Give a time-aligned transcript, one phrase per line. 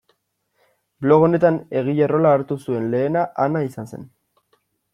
[1.05, 4.09] Blog honetan egile rola hartu zuen lehena Ana izan zen.